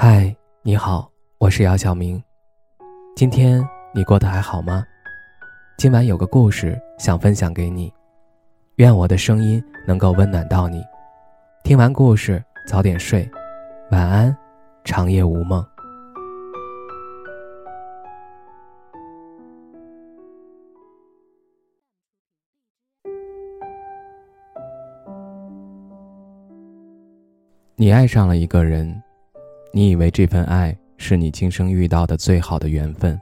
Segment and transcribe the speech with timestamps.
[0.00, 0.32] 嗨，
[0.62, 2.22] 你好，我是姚晓明。
[3.16, 4.86] 今天你过得还好吗？
[5.76, 7.92] 今晚有个故事想分享给你，
[8.76, 10.84] 愿我的声音能够温暖到你。
[11.64, 13.28] 听完故事早点睡，
[13.90, 14.36] 晚安，
[14.84, 15.66] 长夜无梦。
[27.74, 29.02] 你爱上了一个人。
[29.72, 33.20] 你以为这份爱是你今生遇到的最好的缘分，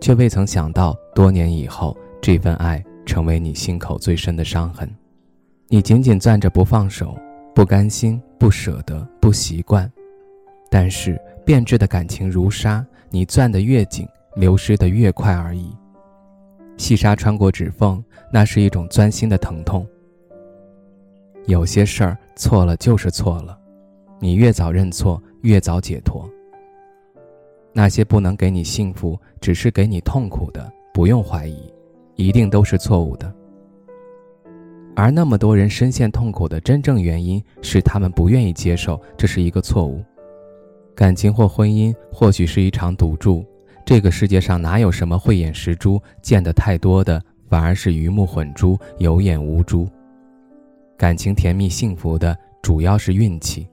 [0.00, 4.88] 却未曾想到，多年以后，这份爱成为你心口最深的伤痕。
[5.68, 7.16] 你紧紧攥着不放手，
[7.54, 9.90] 不甘心，不舍得，不习惯。
[10.70, 15.70] 但是变质的感情如沙，你攥得越紧，流失得越快而已。
[16.76, 19.86] 细沙穿过指缝，那是一种钻心的疼痛。
[21.46, 23.56] 有些事儿错了就是错了，
[24.20, 25.22] 你越早认错。
[25.44, 26.26] 越早解脱。
[27.70, 31.70] 那些不能给你幸福，只是给你痛苦的，不用怀疑，
[32.16, 33.30] 一定都是错误的。
[34.96, 40.02] 而那么多人深陷痛苦的真正原因，是他们不愿意接受这是一个错误。
[40.94, 43.44] 感情或婚姻或许是一场赌注，
[43.84, 46.00] 这个世界上哪有什么慧眼识珠？
[46.22, 49.86] 见得太多的，反而是鱼目混珠、有眼无珠。
[50.96, 53.68] 感情甜蜜幸福的，主要是运气。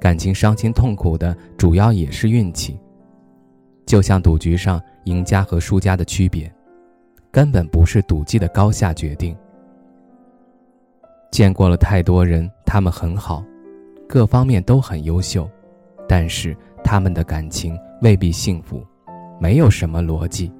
[0.00, 2.80] 感情伤心痛苦的主要也是运气，
[3.84, 6.50] 就像赌局上赢家和输家的区别，
[7.30, 9.36] 根本不是赌技的高下决定。
[11.30, 13.44] 见过了太多人，他们很好，
[14.08, 15.48] 各方面都很优秀，
[16.08, 18.82] 但是他们的感情未必幸福，
[19.38, 20.50] 没有什么逻辑，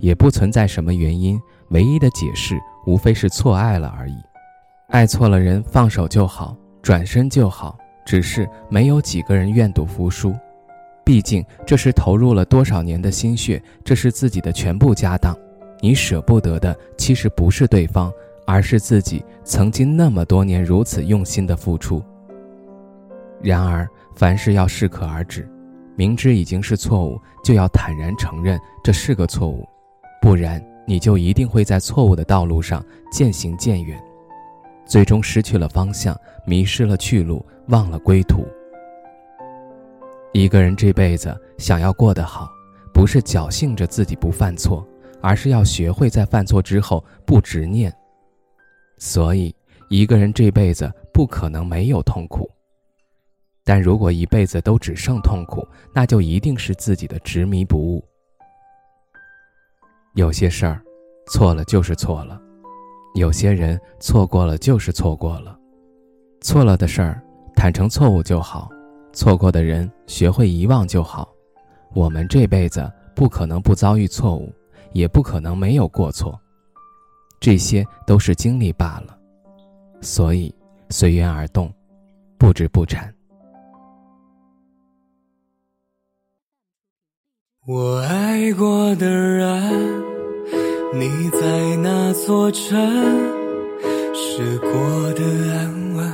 [0.00, 4.16] 也不存在什么原因，唯一的解释无非是错爱了而已。
[4.88, 7.78] 爱错了人，放手就好，转身就好。
[8.04, 10.34] 只是没有几个人愿赌服输，
[11.04, 15.36] 毕竟这是投入了多少年的心血，这是自己的全部家当。
[15.80, 18.12] 你舍不得的其实不是对方，
[18.46, 22.02] 而是自己曾经那么多年如此用心的付出。
[23.42, 25.48] 然而，凡事要适可而止，
[25.96, 29.66] 明知已经是错误，就要坦然承认这是个错误，
[30.20, 34.00] 不然你就一定会在错误的道路上渐行渐远。
[34.84, 38.46] 最终失去了方向，迷失了去路，忘了归途。
[40.32, 42.48] 一个人这辈子想要过得好，
[42.92, 44.86] 不是侥幸着自己不犯错，
[45.20, 47.92] 而是要学会在犯错之后不执念。
[48.98, 49.54] 所以，
[49.88, 52.50] 一个人这辈子不可能没有痛苦。
[53.64, 58.04] 但如果一辈子都只剩痛苦，那就一定是自己的执迷不悟。
[60.14, 60.82] 有些事儿，
[61.28, 62.40] 错了就是错了。
[63.14, 65.58] 有些人错过了就是错过了，
[66.40, 67.22] 错了的事儿
[67.54, 68.70] 坦诚错误就好，
[69.12, 71.28] 错过的人学会遗忘就好。
[71.94, 74.50] 我们这辈子不可能不遭遇错误，
[74.92, 76.40] 也不可能没有过错，
[77.38, 79.18] 这些都是经历罢了。
[80.00, 80.52] 所以
[80.88, 81.72] 随缘而动，
[82.38, 83.14] 不知不缠。
[87.66, 90.11] 我爱过的人。
[90.94, 92.78] 你在那座城
[94.12, 94.70] 市过
[95.14, 96.04] 得安稳，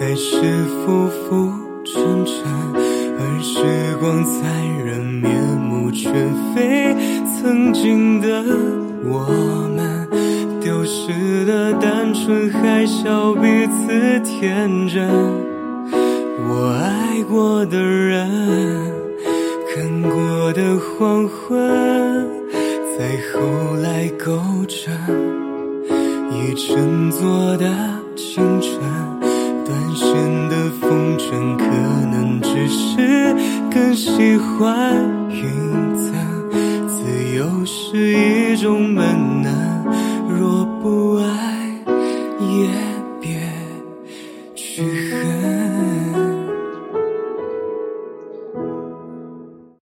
[0.00, 1.52] 还是浮浮
[1.84, 2.34] 沉沉？
[3.16, 4.42] 而时光残
[4.84, 6.12] 忍，面目全
[6.52, 6.96] 非。
[7.40, 8.42] 曾经的
[9.04, 9.24] 我
[9.76, 10.08] 们，
[10.60, 15.08] 丢失的单纯，还笑彼此天真。
[16.48, 18.92] 我爱过的人，
[19.72, 22.37] 看过的黄昏。
[22.98, 24.92] 在后来构成
[26.32, 27.64] 一整座的
[28.16, 28.80] 青春，
[29.64, 30.08] 断线
[30.48, 31.64] 的风筝可
[32.10, 33.32] 能只是
[33.72, 34.96] 更喜欢
[35.30, 35.44] 云
[35.96, 36.12] 层。
[36.88, 39.37] 自由是一种本